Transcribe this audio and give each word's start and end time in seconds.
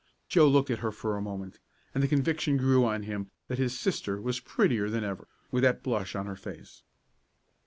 Joe 0.27 0.47
looked 0.47 0.71
at 0.71 0.79
her 0.79 0.91
for 0.91 1.15
a 1.15 1.21
moment, 1.21 1.59
and 1.93 2.01
the 2.01 2.07
conviction 2.07 2.57
grew 2.57 2.83
on 2.83 3.03
him 3.03 3.29
that 3.49 3.59
his 3.59 3.77
sister 3.79 4.19
was 4.19 4.39
prettier 4.39 4.89
than 4.89 5.03
ever, 5.03 5.27
with 5.51 5.61
that 5.61 5.83
blush 5.83 6.15
on 6.15 6.25
her 6.25 6.35
face. 6.35 6.81